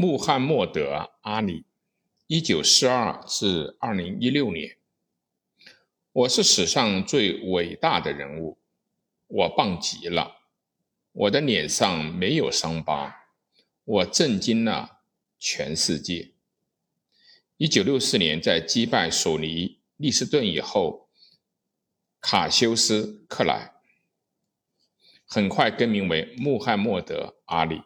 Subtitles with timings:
[0.00, 1.64] 穆罕默德·阿里，
[2.28, 4.76] 一九四二至二零一六年。
[6.12, 8.58] 我是史上最伟大的人物，
[9.26, 10.36] 我棒极了。
[11.10, 13.12] 我的脸上没有伤疤，
[13.82, 15.00] 我震惊了
[15.36, 16.30] 全世界。
[17.56, 21.08] 一九六四年，在击败索尼利斯顿以后，
[22.20, 23.72] 卡修斯·克莱
[25.26, 27.82] 很快更名为穆罕默德·阿里。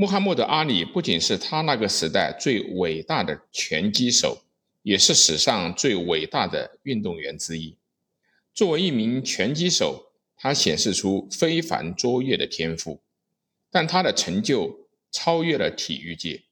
[0.00, 4.44] 穆罕默德·阿里不仅是他那个时代最伟大的拳击手，
[4.82, 7.76] 也是史上最伟大的运动员之一。
[8.54, 13.00] 作为一名拳击手，他显示出非凡卓越的天赋，
[13.72, 16.44] 但他的成就超越了体育界。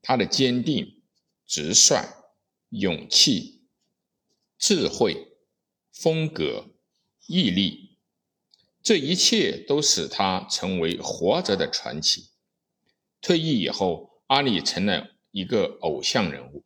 [0.00, 1.02] 他的坚定、
[1.46, 2.02] 直率、
[2.70, 3.60] 勇气、
[4.58, 5.28] 智慧、
[5.92, 6.70] 风格、
[7.26, 7.98] 毅力，
[8.82, 12.30] 这一切都使他成为活着的传奇。
[13.22, 16.64] 退役以后，阿里成了一个偶像人物，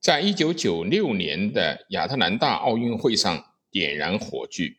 [0.00, 4.76] 在一九九六年的亚特兰大奥运会上点燃火炬，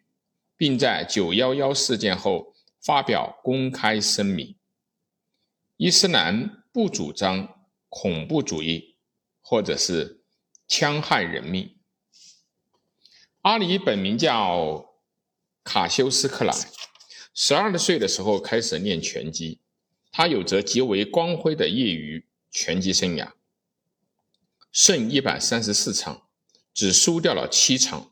[0.58, 4.58] 并在九幺幺事件后发表公开声明：
[5.78, 8.98] 伊斯兰不主张恐怖主义
[9.42, 10.26] 或者是
[10.68, 11.78] 戕害人命。
[13.44, 14.94] 阿里本名叫
[15.64, 16.54] 卡修斯·克莱，
[17.34, 19.62] 十二岁的时候开始练拳击。
[20.12, 23.34] 他有着极为光辉的业余拳击生涯，
[24.72, 26.28] 胜一百三十四场，
[26.74, 28.12] 只输掉了七场。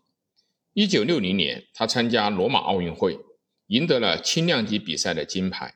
[0.73, 3.19] 一九六零年，他参加罗马奥运会，
[3.67, 5.75] 赢得了轻量级比赛的金牌。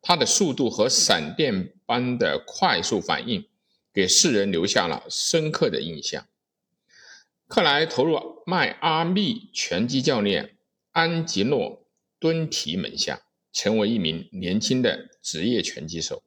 [0.00, 3.46] 他的速度和闪电般的快速反应，
[3.92, 6.26] 给世人留下了深刻的印象。
[7.46, 10.56] 克莱投入迈阿密拳击教练
[10.92, 11.60] 安吉诺·
[12.18, 13.22] 敦提门下。
[13.52, 16.22] 成为一名年轻的职业拳击手，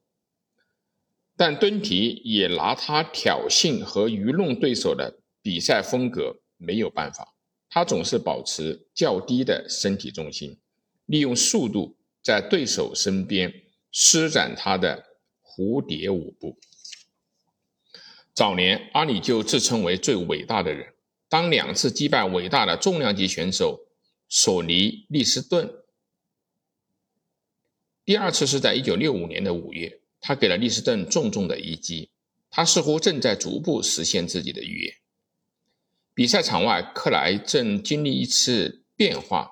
[1.37, 7.33] 但敦提也拿他挑衅和愚弄对手的比赛风格没有办法。
[7.69, 10.57] 他总是保持较低的身体重心，
[11.05, 13.53] 利用速度在对手身边
[13.91, 15.05] 施展他的
[15.41, 16.57] 蝴蝶舞步。
[18.33, 20.93] 早年，阿里就自称为最伟大的人。
[21.29, 23.87] 当两次击败伟大的重量级选手
[24.27, 25.80] 索尼利斯顿。
[28.03, 32.09] 第二次是在一九六五年的五月，他给了利斯顿重重的一击。
[32.49, 34.95] 他似乎正在逐步实现自己的预言。
[36.13, 39.49] 比赛场外，克莱正经历一次变化，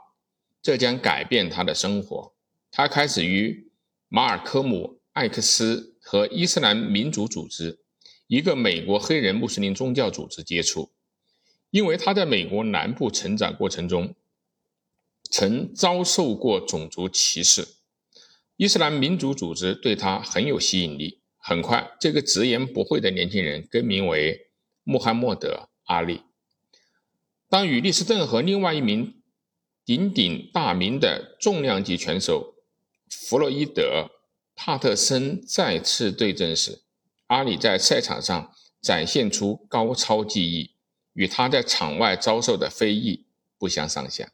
[0.62, 2.34] 这将改变他的生活。
[2.70, 3.72] 他开始与
[4.10, 7.80] 马尔科姆·艾克斯和伊斯兰民主组织，
[8.28, 10.92] 一个美国黑人穆斯林宗教组织接触，
[11.70, 14.14] 因为他在美国南部成长过程中
[15.32, 17.66] 曾遭受过种族歧视。
[18.60, 21.22] 伊斯兰民族组织对他很有吸引力。
[21.38, 24.50] 很快，这个直言不讳的年轻人更名为
[24.84, 25.48] 穆罕默德·
[25.86, 26.24] 阿里。
[27.48, 29.24] 当与利斯顿和另外一名
[29.86, 32.56] 鼎鼎大名的重量级拳手
[33.10, 34.08] 弗洛伊德·
[34.56, 36.82] 帕特森再次对阵时，
[37.28, 40.76] 阿里在赛场上展现出高超技艺，
[41.14, 43.26] 与他在场外遭受的非议
[43.58, 44.34] 不相上下。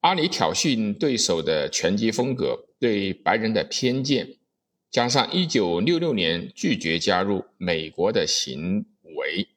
[0.00, 2.65] 阿里挑衅对手的拳击风格。
[2.78, 4.36] 对白人的偏见，
[4.90, 9.48] 加上1966年拒绝加入美国的行为，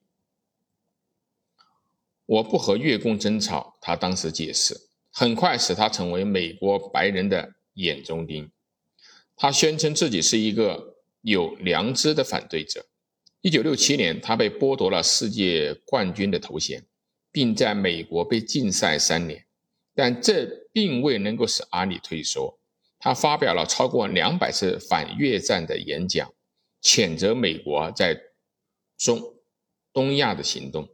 [2.25, 3.78] 我不和越共争吵。
[3.81, 8.50] 他当时解释，很快使他成为美国白人的眼中钉。
[9.35, 12.85] 他宣称自己是一个有良知的反对者。
[13.41, 16.85] 1967年，他被剥夺了世界冠军的头衔，
[17.31, 19.46] 并在美国被禁赛三年，
[19.96, 22.59] 但这并未能够使阿里退缩。
[22.99, 26.33] 他发表了超过两百次反越战的演讲，
[26.81, 28.19] 谴责美国在
[28.97, 29.35] 中
[29.93, 30.89] 东亚的行动。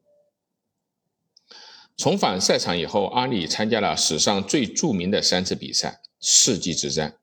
[1.98, 7.18] 重返赛场以后，阿里参加了史上最著名的三次比赛——世纪之战。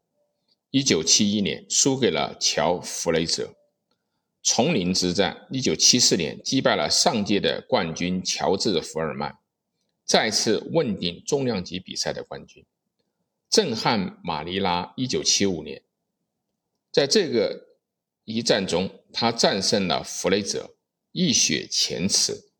[0.70, 3.54] 1971年输给了乔·弗雷泽，
[4.42, 9.36] 丛林之战；1974年击败了上届的冠军乔治·福尔曼，
[10.06, 12.64] 再次问鼎重量级比赛的冠军。
[13.52, 15.82] 震撼马尼拉，一九七五年，
[16.90, 17.66] 在这个
[18.24, 20.74] 一战中，他战胜了弗雷泽，
[21.12, 22.50] 一雪前耻。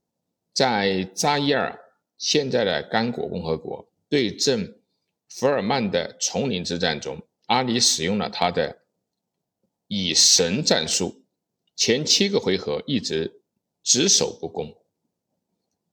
[0.53, 1.83] 在扎伊尔
[2.19, 4.83] （现在的刚果共和国）对阵
[5.31, 8.83] 福尔曼的丛林之战中，阿里使用了他的
[9.87, 11.25] 以神战术，
[11.75, 13.41] 前七个回合一直
[13.83, 14.77] 只守不攻，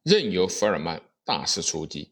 [0.03, 2.11] 任由福尔曼大肆出击。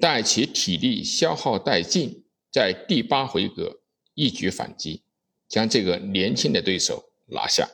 [0.00, 3.80] 待其体力消耗殆尽，在第八回合
[4.14, 5.02] 一举反击，
[5.46, 7.68] 将这个年轻的对手拿下。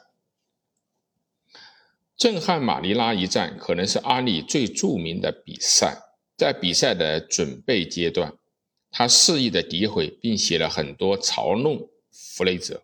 [2.17, 6.03] 震撼马尼拉一战可能是阿里最著名的比赛。
[6.37, 8.37] 在比赛的准备阶段，
[8.91, 12.83] 他肆意的诋毁并写了很多嘲弄弗雷泽。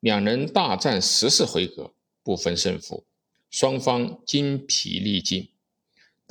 [0.00, 3.06] 两人大战十四回合，不分胜负，
[3.50, 5.51] 双方精疲力尽。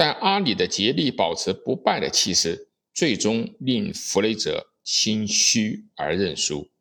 [0.01, 6.71] 但阿里的竭力保持不败的气势，最终令弗雷泽心虚而认输。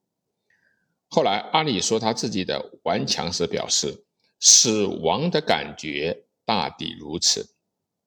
[1.06, 4.06] 后来，阿里说他自己的顽强时表示
[4.40, 7.56] ：“死亡的感觉大抵如此。”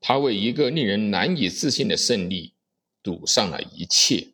[0.01, 2.56] 他为一个令人难以置信的胜利
[3.04, 4.30] 赌上了一切，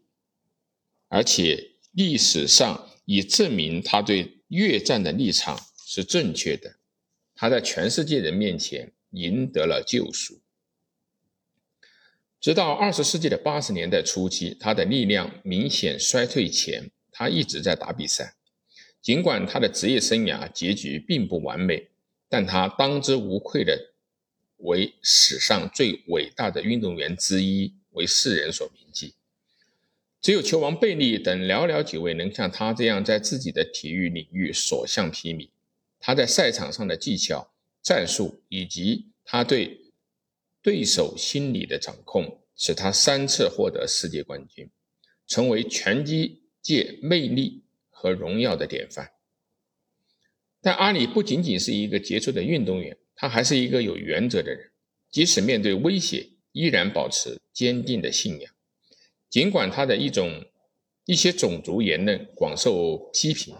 [1.09, 6.77] 而且历史上已证明他对越战的立场是正确的。
[7.35, 10.39] 他在全世界人面前赢得了救赎。
[12.39, 18.35] 直到二十世纪的八十年代初期，他的力量明显衰退前，他一直在打比赛。
[19.01, 21.89] 尽管他的职业生涯结局并不完美，
[22.27, 23.89] 但他当之无愧的。
[24.61, 29.13] 为史上最伟大的运动员之一，为世人所铭记。
[30.21, 35.47] 只有球王贝利等寥寥几位能像他这样在自己的体育领域所向披靡。
[35.97, 39.79] 他在赛场上的技巧、战术以及他对
[40.61, 44.69] 对手心理的掌控，使他三次获得世界冠军，
[45.27, 49.11] 成为拳击界魅力和荣耀的典范。
[50.61, 52.97] 但阿里不仅仅是一个杰出的运动员。
[53.21, 54.71] 他还是一个有原则的人，
[55.11, 58.53] 即使面对威胁，依然保持坚定的信仰。
[59.29, 60.45] 尽管他的一种
[61.03, 63.53] 一些种族言论广受批评，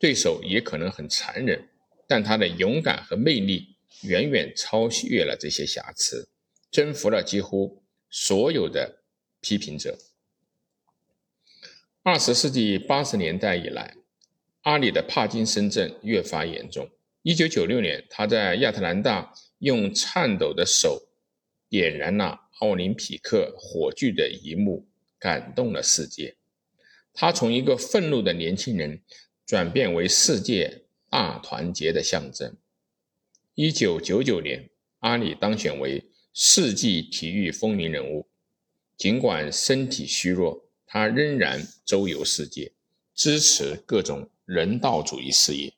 [0.00, 1.68] 对手也可能很残忍，
[2.08, 6.28] 但他的勇敢和魅力远远超越了这些瑕疵，
[6.74, 9.04] 征服了几乎所有的
[9.40, 9.96] 批评者。
[12.02, 13.94] 二十世纪八十年代以来，
[14.62, 16.90] 阿里的帕金森症越发严重。
[17.22, 21.00] 一九九六年，他在亚特兰大用颤抖的手
[21.68, 24.88] 点燃了奥林匹克火炬的一幕，
[25.20, 26.34] 感动了世界。
[27.12, 29.00] 他从一个愤怒的年轻人
[29.46, 32.56] 转变为世界大团结的象征。
[33.54, 38.26] 一九九九年，阿里当选为世纪体育风云人物。
[38.96, 42.72] 尽管身体虚弱，他仍然周游世界，
[43.14, 45.74] 支持各种人道主义事业。